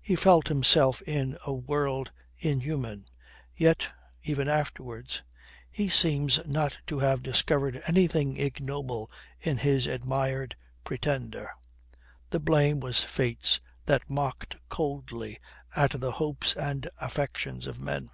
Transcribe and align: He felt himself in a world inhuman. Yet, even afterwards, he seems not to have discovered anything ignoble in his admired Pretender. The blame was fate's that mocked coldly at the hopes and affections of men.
He 0.00 0.16
felt 0.16 0.48
himself 0.48 1.00
in 1.02 1.38
a 1.46 1.52
world 1.54 2.10
inhuman. 2.36 3.04
Yet, 3.56 3.86
even 4.24 4.48
afterwards, 4.48 5.22
he 5.70 5.88
seems 5.88 6.40
not 6.46 6.76
to 6.88 6.98
have 6.98 7.22
discovered 7.22 7.80
anything 7.86 8.38
ignoble 8.38 9.08
in 9.38 9.58
his 9.58 9.86
admired 9.86 10.56
Pretender. 10.82 11.52
The 12.30 12.40
blame 12.40 12.80
was 12.80 13.04
fate's 13.04 13.60
that 13.86 14.10
mocked 14.10 14.56
coldly 14.68 15.38
at 15.76 15.92
the 16.00 16.10
hopes 16.10 16.54
and 16.56 16.90
affections 17.00 17.68
of 17.68 17.78
men. 17.78 18.10